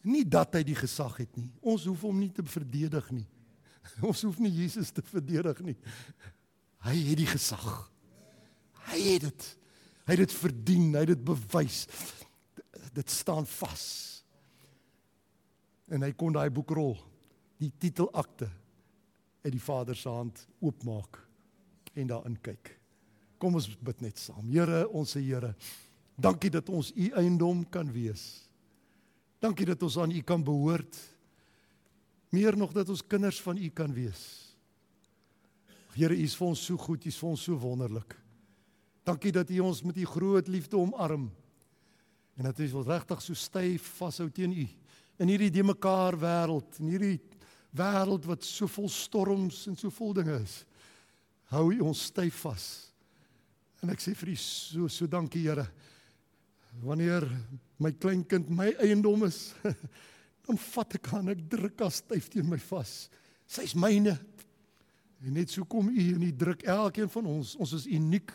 [0.03, 1.53] Nie dat hy die gesag het nie.
[1.61, 3.27] Ons hoef hom nie te verdedig nie.
[4.09, 5.77] Ons hoef nie Jesus te verdedig nie.
[6.83, 7.92] Hy het die gesag.
[8.91, 9.49] Hy het dit.
[10.03, 11.85] Hy het dit verdien, hy het dit bewys.
[12.93, 13.85] Dit staan vas.
[15.93, 16.97] En hy kon daai boekrol,
[17.61, 18.49] die titelakte
[19.43, 21.19] uit die Vader se hand oopmaak
[21.99, 22.73] en daarin kyk.
[23.43, 24.47] Kom ons bid net saam.
[24.51, 25.53] Here, ons Here,
[26.15, 28.47] dankie dat ons u eiendom kan wees.
[29.43, 30.97] Dankie dat ons aan u kan behoort.
[32.33, 34.23] Meer nog dat ons kinders van u kan wees.
[35.93, 38.15] Here, u is vir ons so goed, u is vir ons so wonderlik.
[39.03, 41.31] Dankie dat U ons met U groot liefde omarm.
[42.39, 44.69] En dat U ons regtig so styf vashou teen U
[45.23, 47.19] in hierdie de mekaar wêreld, in hierdie
[47.77, 50.63] wêreld wat so vol storms en so vol dinge is.
[51.53, 52.67] Hou U ons styf vas.
[53.83, 55.67] En ek sê vir U so so dankie Here.
[56.83, 57.27] Wanneer
[57.83, 59.53] my kleinkind my eiendom is,
[60.47, 63.11] dan vat ek aan ek druk as styf teen my vas.
[63.47, 64.17] Sy's myne.
[65.23, 67.55] En net so kom U en U druk elkeen van ons.
[67.61, 68.33] Ons is uniek.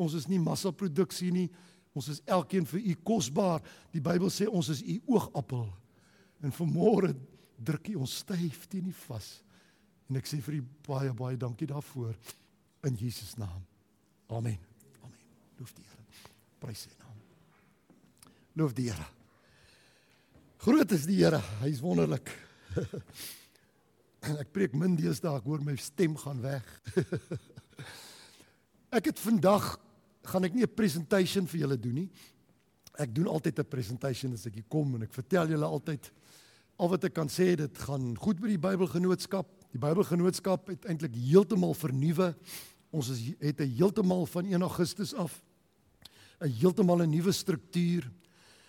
[0.00, 1.48] Ons is nie massaproduksie nie.
[1.94, 3.62] Ons is elkeen vir u kosbaar.
[3.94, 5.68] Die Bybel sê ons is u oogappel.
[6.42, 7.12] En vanmôre
[7.64, 9.28] druk u ons styf teen u vas.
[10.10, 12.12] En ek sê vir u baie baie dankie daarvoor
[12.84, 13.62] in Jesus naam.
[14.28, 14.58] Amen.
[15.04, 15.20] Amen.
[15.58, 16.02] Loof die Here.
[16.60, 17.20] Prys sy naam.
[18.58, 19.06] Loof die Here.
[20.64, 21.40] Groot is die Here.
[21.62, 22.32] Hy's wonderlik.
[24.42, 26.68] ek preek min deesdae, ek hoor my stem gaan weg.
[28.98, 29.74] ek het vandag
[30.26, 32.10] gaan ek nie 'n presentation vir julle doen nie.
[32.98, 36.10] Ek doen altyd 'n presentation as ek hier kom en ek vertel julle altyd
[36.78, 39.46] al wat ek kan sê dit gaan goed met die Bybelgenootskap.
[39.72, 42.34] Die Bybelgenootskap het eintlik heeltemal vernuwe.
[42.90, 45.42] Ons is het 'n heeltemal van 1 Augustus af
[46.40, 48.10] 'n heeltemal 'n nuwe struktuur.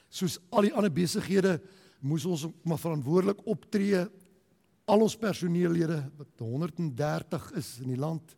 [0.10, 1.62] Soos al die ander besighede
[2.00, 4.08] moes ons maar verantwoordelik optree.
[4.86, 8.36] Al ons personeellede wat 130 is in die land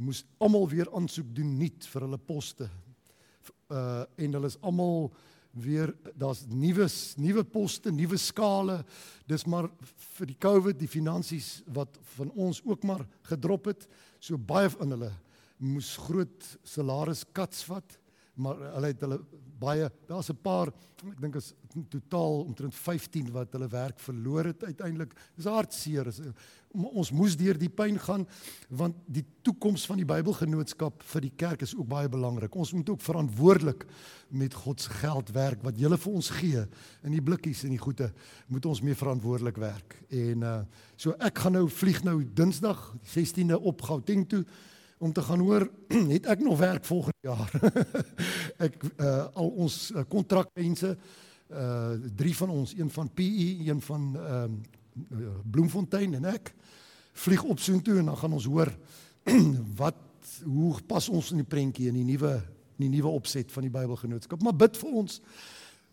[0.00, 2.70] moes almal weer aansoek doen nuut vir hulle poste.
[3.70, 5.10] Uh en hulle is almal
[5.50, 6.86] weer daar's nuwe
[7.16, 8.80] nuwe poste, nuwe skale.
[9.26, 9.68] Dis maar
[10.16, 13.86] vir die COVID, die finansies wat van ons ook maar gedrop het.
[14.20, 15.12] So baie van hulle
[15.60, 17.98] moes groot salaris cuts vat,
[18.40, 19.20] maar hulle het hulle
[19.60, 20.72] baie daar's 'n paar
[21.08, 21.54] ek dink is
[21.88, 25.14] totaal omtrent 15 wat hulle werk verloor het uiteindelik.
[25.36, 26.06] Dis hartseer.
[26.10, 26.20] Is,
[26.70, 28.26] ons moes deur die pyn gaan
[28.68, 32.54] want die toekoms van die Bybelgenootskap vir die kerk is ook baie belangrik.
[32.54, 33.86] Ons moet ook verantwoordelik
[34.28, 36.66] met God se geld werk wat julle vir ons gee
[37.02, 38.12] in die blikkies en die goede
[38.48, 39.98] moet ons mee verantwoordelik werk.
[40.10, 40.60] En uh
[41.00, 44.44] so ek gaan nou vlieg nou Dinsdag 16de op Gauteng toe
[45.00, 45.64] om te gaan hoor
[46.14, 47.50] het ek nog werk volgende jaar.
[48.60, 51.00] ek uh al ons kontrakmense uh,
[51.50, 54.60] uh drie van ons, een van PE, een van ehm
[55.10, 56.52] uh, Bloemfontein en ek
[57.12, 58.70] vlieg op soontoe en dan gaan ons hoor
[59.82, 59.96] wat
[60.44, 62.34] hoe pas ons in die prentjie in die nuwe
[62.76, 64.40] in die nuwe opset van die Bybelgenootskap.
[64.42, 65.20] Maar bid vir ons.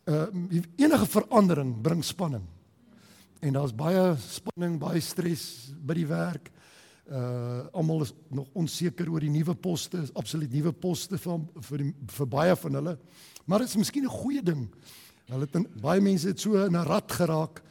[0.08, 0.28] Uh
[0.76, 2.46] enige verandering bring spanning.
[3.40, 6.52] En daar's baie spanning, baie stres by die werk.
[7.08, 11.40] Uh almal is nog onseker oor die nuwe poste, absoluut nuwe poste vir
[11.70, 12.98] vir, die, vir baie van hulle.
[13.46, 14.68] Maar dit is miskien 'n goeie ding.
[15.28, 17.64] Hulle het in, baie mense het so in 'n rad geraak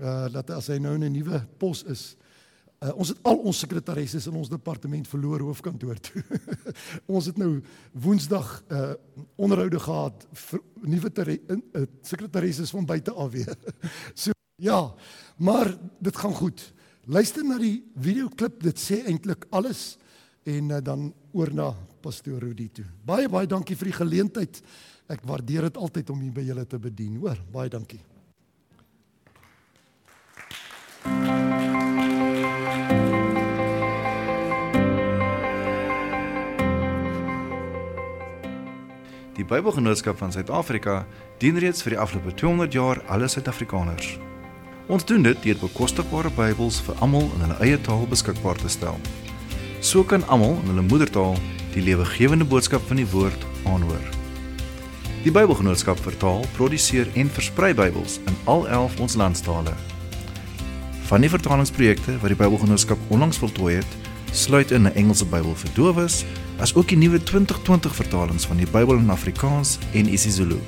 [0.00, 2.16] uh dat as hy nou 'n nuwe pos is,
[2.82, 6.22] Uh, ons het al ons sekretarisse in ons departement verloor hoofkantoor toe.
[7.14, 7.60] ons het nou
[7.94, 8.94] Woensdag uh
[9.36, 13.54] onderhoude gehad vir nuwe uh, sekretarisse van buite af weer.
[14.22, 14.94] so ja,
[15.36, 16.72] maar dit gaan goed.
[17.10, 19.96] Luister na die videoklip, dit sê eintlik alles
[20.46, 22.86] en uh, dan oor na pastoor Rudi toe.
[23.06, 24.62] Baie baie dankie vir die geleentheid.
[25.10, 27.42] Ek waardeer dit altyd om hier by julle te bedien, hoor.
[27.50, 27.98] Baie dankie.
[39.32, 41.00] Die Bybelgenootskap van Suid-Afrika
[41.42, 44.20] dien reeds vir die afgelope 200 jaar alle Suid-Afrikaners.
[44.90, 48.98] Ons doen dit deur bekostigbare Bybels vir almal in hulle eie taal beskikbaar te stel.
[49.78, 51.36] So kan almal in hulle moedertaal
[51.74, 54.02] die lewegewende boodskap van die woord aanhoor.
[55.22, 59.74] Die Bybelgenootskap vertaal, produseer en versprei Bybels in al 11 ons landstale.
[61.06, 63.98] Van die vertalingsprojekte wat die Bybelgenootskap onlangs voltooi het,
[64.32, 66.24] sluit in 'n Engelse Bybel vir dowes
[66.58, 70.58] as ook die nuwe 2020 vertalings van die Bybel in Afrikaans en isiZulu.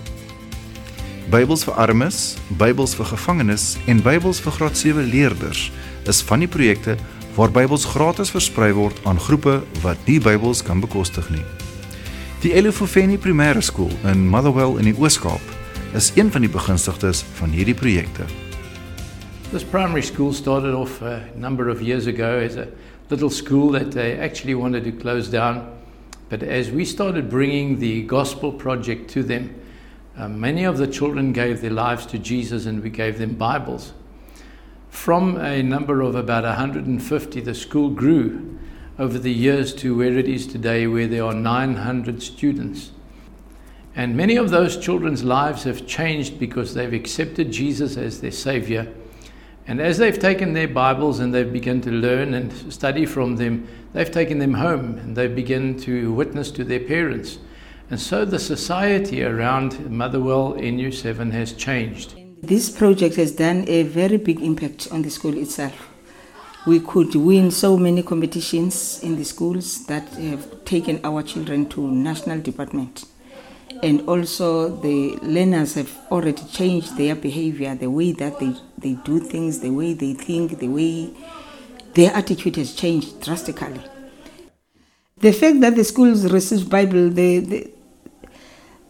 [1.32, 2.16] Bybels vir armes,
[2.60, 5.70] Bybels vir gevangenes en Bybels vir graad 7 leerders
[6.10, 6.98] is van die projekte
[7.38, 11.40] waar Bybels gratis versprei word aan groepe wat die Bybels kan bekostig nie.
[12.44, 17.56] Die Elofofeni Primêre Skool in Motherwell in die Oos-Kaap is een van die begunstigdes van
[17.56, 18.28] hierdie projekte.
[19.48, 22.68] This primary school started off a number of years ago as a
[23.08, 25.64] little school that they actually wanted to close down.
[26.28, 29.63] But as we started bringing the gospel project to them,
[30.16, 33.92] uh, many of the children gave their lives to Jesus and we gave them Bibles.
[34.90, 38.58] From a number of about 150, the school grew
[38.98, 42.92] over the years to where it is today, where there are 900 students.
[43.96, 48.92] And many of those children's lives have changed because they've accepted Jesus as their Savior
[49.66, 53.66] and as they've taken their Bibles and they've begun to learn and study from them,
[53.92, 57.38] they've taken them home and they begin to witness to their parents.
[57.94, 62.16] And so the society around Motherwell NU7 has changed.
[62.42, 65.90] This project has done a very big impact on the school itself.
[66.66, 71.88] We could win so many competitions in the schools that have taken our children to
[71.88, 73.04] national department.
[73.82, 79.20] and also the learners have already changed their behavior, the way that they, they do
[79.20, 81.10] things, the way they think, the way
[81.94, 83.80] their attitude has changed drastically.
[85.18, 87.73] The fact that the schools receive Bible, the, the,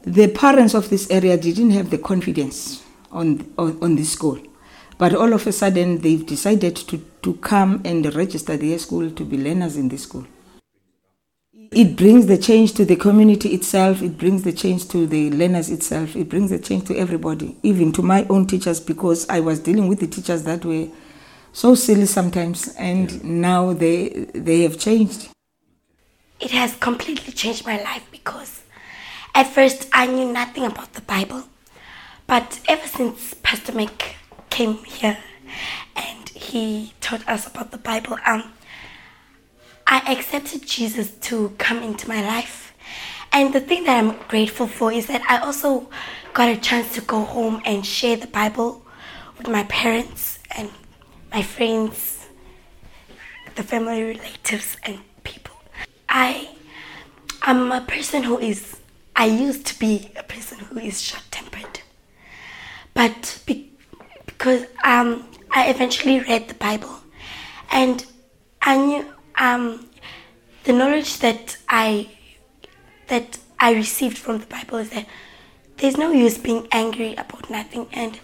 [0.07, 4.39] the parents of this area didn't have the confidence on, on, on this school.
[4.99, 9.25] But all of a sudden, they've decided to, to come and register their school to
[9.25, 10.27] be learners in this school.
[11.73, 15.71] It brings the change to the community itself, it brings the change to the learners
[15.71, 19.59] itself, it brings the change to everybody, even to my own teachers, because I was
[19.59, 20.87] dealing with the teachers that were
[21.53, 23.21] so silly sometimes, and yeah.
[23.23, 25.31] now they, they have changed.
[26.39, 28.64] It has completely changed my life because
[29.35, 31.45] at first I knew nothing about the Bible,
[32.27, 34.15] but ever since Pastor Mick
[34.49, 35.19] came here
[35.97, 38.53] and he taught us about the Bible, um,
[39.87, 42.75] I accepted Jesus to come into my life.
[43.33, 45.91] And the thing that I'm grateful for is that I also
[46.33, 48.85] got a chance to go home and share the Bible
[49.37, 50.71] with my parents and
[51.33, 52.27] my friends,
[53.57, 55.57] the family relatives and people.
[56.09, 56.49] I
[57.43, 58.77] am a person who is
[59.17, 61.81] I used to be a person who is short-tempered.
[62.95, 63.73] But be,
[64.27, 66.97] because um, I eventually read the Bible
[67.71, 68.05] and
[68.63, 69.07] I knew
[69.37, 69.89] um,
[70.65, 72.09] the knowledge that I
[73.09, 75.07] that I received from the Bible is that
[75.77, 77.87] there's no use being angry about nothing.
[77.93, 78.19] And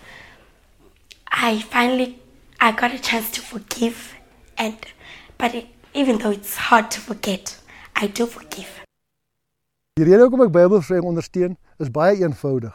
[1.29, 2.19] I finally,
[2.61, 4.15] I got a chance to forgive.
[4.57, 4.77] And,
[5.39, 7.59] but it, even though it's hard to forget,
[7.97, 8.69] I do forgive.
[10.01, 12.73] Die rede hoekom ek Bybelvreem ondersteun is baie eenvoudig.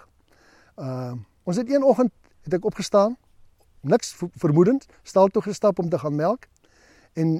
[0.77, 2.11] Ehm uh, ons het een oggend
[2.45, 3.15] het ek opgestaan,
[3.81, 6.45] niks vermoedend, stal toe gestap om te gaan melk
[7.13, 7.35] en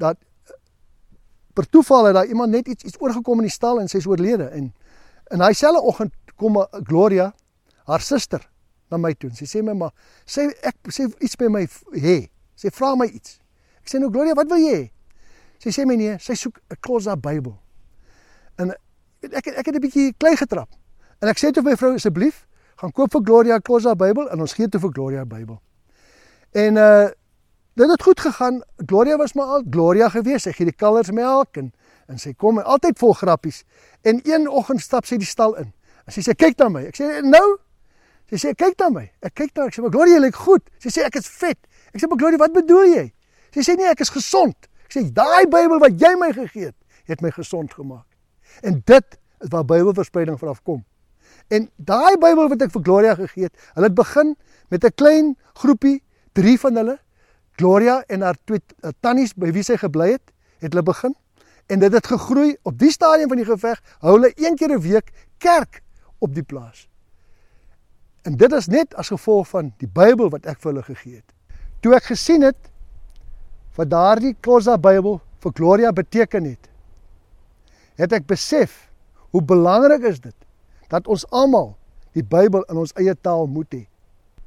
[0.00, 0.16] dat
[1.56, 4.08] per toeval het daar iemand net iets iets oorgekom in die stal en sy is
[4.08, 4.70] oorlede en
[5.32, 6.56] in daai selfde oggend kom
[6.88, 7.30] Gloria,
[7.88, 8.40] haar suster,
[8.92, 9.32] na my toe.
[9.36, 9.92] Sy sê my maar
[10.28, 11.64] sê ek sê iets by my
[11.96, 12.18] hê.
[12.56, 13.38] Sy vra my iets.
[13.80, 14.82] Ek sê nou Gloria, wat wil jy hê?
[15.64, 17.56] Sy sê my nee, sy soek 'n Klosa Bybel.
[18.60, 18.72] En
[19.22, 20.68] ek ek het 'n bietjie klei getrap.
[21.20, 22.46] En ek sê vir my vrou asseblief,
[22.76, 25.60] gaan koop vir Gloria 'n Klosa Bybel en ons gee toe vir Gloria Bybel.
[26.52, 27.08] En uh
[27.76, 28.62] dit het goed gegaan.
[28.86, 30.42] Gloria was maar al Gloria gewees.
[30.42, 31.72] Sy gee die kalvers melk en
[32.08, 33.64] en sy kom altyd vol grappies.
[34.02, 35.72] En een oggend stap sy die stal in.
[36.06, 36.86] En sy sê kyk na my.
[36.86, 37.58] Ek sê nou.
[38.30, 39.04] Sy sê kyk na my.
[39.22, 40.62] Ek kyk na ek sê maar Gloria lyk goed.
[40.78, 41.58] Sy sê ek is vet.
[41.92, 43.12] Ek sê maar Gloria, wat bedoel jy?
[43.54, 44.68] Sy sê nee, ek is gesond.
[44.86, 46.76] Ek sê daai Bybel wat jy my gegee het,
[47.10, 48.06] het my gesond gemaak.
[48.60, 50.84] En dit is waar Bybelverspreiding vanaf kom.
[51.48, 54.36] En daai Bybel wat ek vir Gloria gegee het, hulle het begin
[54.68, 56.98] met 'n klein groepie, drie van hulle,
[57.56, 61.14] Gloria en haar twee uh, tannies by wie sy gebly het, het hulle begin
[61.66, 62.56] en dit het gegroei.
[62.62, 65.82] Op die stadium van die geveg hou hulle een keer 'n week kerk
[66.18, 66.88] op die plaas.
[68.22, 71.32] En dit is net as gevolg van die Bybel wat ek vir hulle gegee het.
[71.80, 72.70] Toe ek gesien het
[73.76, 76.68] wat daardie Klosa Bybel vir Gloria beteken het,
[77.96, 78.86] het ek besef
[79.32, 80.36] hoe belangrik is dit
[80.92, 81.74] dat ons almal
[82.16, 83.84] die Bybel in ons eie taal moet hê.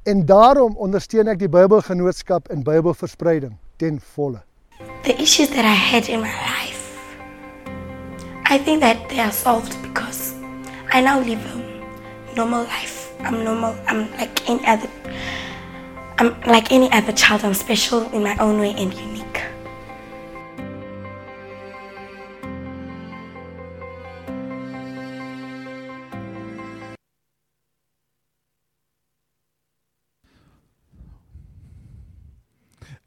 [0.08, 4.40] En daarom ondersteun ek die Bybelgenootskap en Bybelverspreiding ten volle.
[5.04, 6.88] The issues that I had in my life,
[8.48, 10.34] I think that they are solved because
[10.92, 13.12] I now live a normal life.
[13.20, 13.76] I'm normal.
[13.86, 14.88] I'm like any other.
[16.18, 17.44] I'm like any other child.
[17.44, 19.49] I'm special in my own way and unique.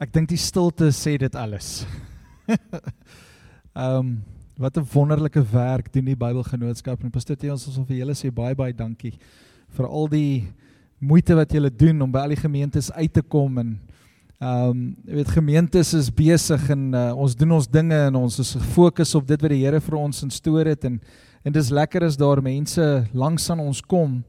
[0.01, 1.83] Ek dink die stilte sê dit alles.
[3.73, 4.13] Ehm um,
[4.57, 8.29] wat 'n wonderlike werk doen die Bybelgenootskap en Pastor Theo ons wil vir julle sê
[8.29, 9.15] baie baie dankie
[9.73, 10.45] vir al die
[11.01, 13.79] moeite wat julle doen om by al die gemeentes uit te kom en
[14.37, 18.39] ehm um, jy weet gemeentes is besig en uh, ons doen ons dinge en ons
[18.39, 21.01] is gefokus op dit wat die Here vir ons instoor het en
[21.43, 24.23] en dis lekker as daar mense langs aan ons kom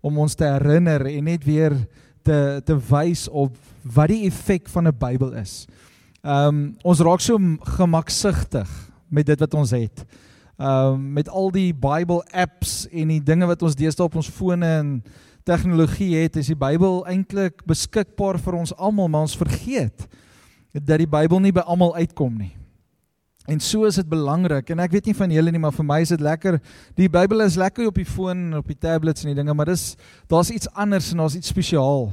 [0.00, 1.72] om ons te herinner en net weer
[2.22, 5.66] te te wys op wat die effek van 'n Bybel is.
[6.22, 7.38] Ehm um, ons raak so
[7.78, 8.68] gemaksigtig
[9.08, 10.04] met dit wat ons het.
[10.56, 14.28] Ehm um, met al die Bible apps en die dinge wat ons deesdae op ons
[14.28, 15.02] fone en
[15.42, 20.08] tegnologie het, is die Bybel eintlik beskikbaar vir ons almal, maar ons vergeet
[20.72, 22.59] dat die Bybel nie by almal uitkom nie.
[23.48, 26.00] En so is dit belangrik en ek weet nie van julle nie maar vir my
[26.04, 26.58] is dit lekker.
[26.98, 29.70] Die Bybel is lekker op die foon en op die tablets en die dinge, maar
[29.72, 29.94] dis
[30.28, 32.10] daar's iets anders en daar's iets spesiaal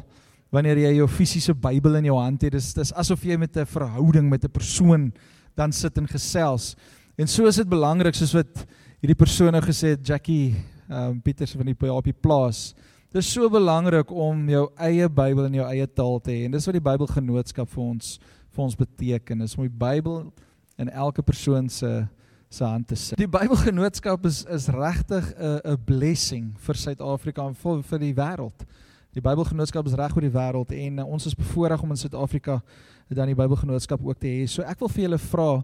[0.56, 2.56] wanneer jy jou fisiese Bybel in jou hand het.
[2.56, 5.12] Dis dis asof jy met 'n verhouding met 'n persoon
[5.56, 6.76] dan sit en gesels.
[7.18, 8.66] En so is dit belangrik soos wat
[9.02, 10.56] hierdie persoon nou gesê het Jackie
[10.90, 12.74] ehm um, Pieters van die op die plaas.
[13.12, 16.66] Dis so belangrik om jou eie Bybel in jou eie taal te hê en dis
[16.66, 18.20] wat die Bybelgenootskap vir ons
[18.52, 19.40] vir ons beteken.
[19.40, 20.32] Dis om die Bybel
[20.78, 22.08] in elke persoon se
[22.50, 23.18] se hand te sit.
[23.20, 28.66] Die Bybelgenootskap is is regtig 'n 'n blessing vir Suid-Afrika en vir vir die wêreld.
[29.14, 32.62] Die Bybelgenootskap is reg oor die wêreld en uh, ons is bevoorreg om in Suid-Afrika
[33.10, 34.48] dan die Bybelgenootskap ook te hê.
[34.48, 35.64] So ek wil vir julle vra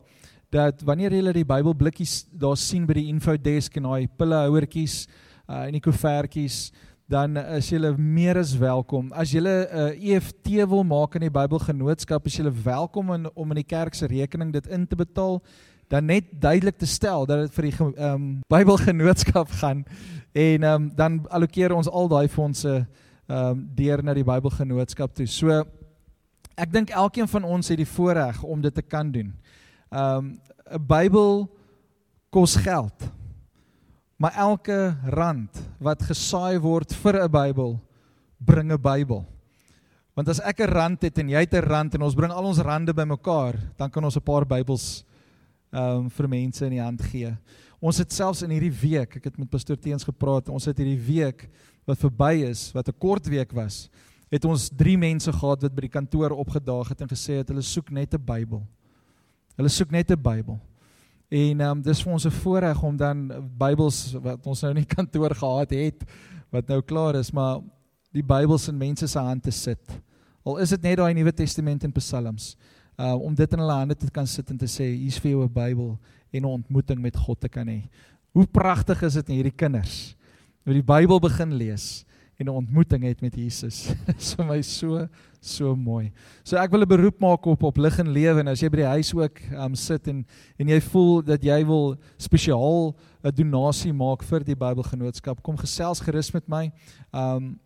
[0.51, 5.07] dat wanneer julle die Bybelblikkies daar sien by die info desk en daai pillehouertjies
[5.47, 6.71] uh, en die koevertjies
[7.13, 9.11] dan is julle meer as welkom.
[9.13, 13.51] As julle 'n uh, EFT wil maak in die Bybelgenootskap, is julle welkom in, om
[13.51, 15.41] in die kerk se rekening dit in te betaal.
[15.87, 19.85] Dan net duidelik te stel dat dit vir die ehm um, Bybelgenootskap gaan
[20.31, 22.73] en ehm um, dan allokeer ons al daai fondse
[23.27, 25.27] ehm um, deur na die Bybelgenootskap toe.
[25.27, 25.63] So
[26.55, 29.33] ek dink elkeen van ons het die voorreg om dit te kan doen.
[29.91, 30.39] Ehm um,
[30.71, 31.49] 'n Bybel
[32.29, 33.11] kos geld.
[34.23, 37.73] Maar elke rand wat gesaai word vir 'n Bybel,
[38.39, 39.25] bring 'n Bybel.
[40.15, 42.45] Want as ek 'n rand het en jy het 'n rand en ons bring al
[42.45, 45.03] ons rande bymekaar, dan kan ons 'n paar Bybels
[45.73, 47.35] ehm um, vir mense in die hand gee.
[47.81, 51.05] Ons het selfs in hierdie week, ek het met pastoor Teens gepraat, ons het hierdie
[51.05, 51.49] week
[51.85, 53.89] wat verby is, wat 'n kort week was,
[54.31, 57.61] het ons 3 mense gehad wat by die kantoor opgedaag het en gesê het hulle
[57.61, 58.63] soek net 'n Bybel.
[59.57, 60.59] Hulle soek net 'n Bybel.
[61.33, 63.21] En ehm um, dis vir ons 'n voorreg om dan
[63.57, 66.03] Bybels wat ons nou in die kantoor gehad het
[66.53, 67.61] wat nou klaar is, maar
[68.13, 70.01] die Bybels in mense se hande sit.
[70.45, 72.55] Al is dit net daai Nuwe Testament en Psalms.
[72.99, 75.43] Uh om dit in hulle hande te kan sit en te sê hier's vir jou
[75.43, 75.97] 'n Bybel
[76.31, 77.89] en 'n ontmoeting met God te kan hê.
[78.33, 80.15] Hoe pragtig is dit hierdie kinders
[80.63, 82.05] wat die Bybel begin lees
[82.43, 83.87] en 'n ontmoeting het met Jesus.
[84.07, 85.07] Dit is vir my so
[85.39, 86.11] so mooi.
[86.43, 88.77] So ek wil 'n beroep maak op op lig en lewe en as jy by
[88.77, 90.25] die huis ook um sit en
[90.59, 95.99] en jy voel dat jy wil spesiaal 'n donasie maak vir die Bybelgenootskap, kom gesels
[95.99, 96.71] gerus met my.
[97.11, 97.59] Um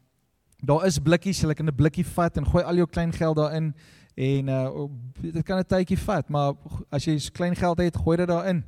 [0.64, 3.74] daar is blikkies, jy kan 'n blikkie vat en gooi al jou klein geld daarin
[4.16, 4.88] en uh
[5.22, 6.54] dit kan 'n tydjie vat, maar
[6.92, 8.64] as jy klein geld het, gooi dit daarin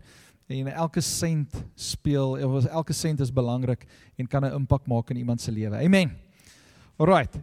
[0.49, 3.85] en elke sent speel of elke sent is belangrik
[4.17, 5.75] en kan 'n impak maak in iemand se lewe.
[5.75, 6.11] Amen.
[6.97, 7.35] Alraight.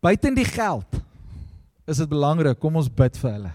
[0.00, 0.86] Buiten die geld
[1.86, 3.50] is dit belangrik kom ons bid vir hulle.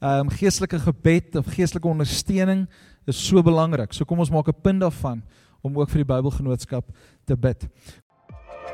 [0.00, 2.68] Ehm um, geestelike gebed of geestelike ondersteuning
[3.06, 3.92] is so belangrik.
[3.92, 5.22] So kom ons maak 'n punt daarvan
[5.62, 6.84] om ook vir die Bybelgenootskap
[7.24, 7.68] te bid.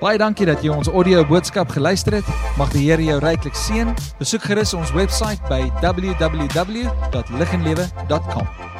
[0.00, 2.24] Baie dankie dat jy ons audio boodskap geluister het.
[2.56, 3.94] Mag die Here jou ryklik seën.
[4.18, 8.80] Besoek gerus ons webwerf by www.liginlewe.com.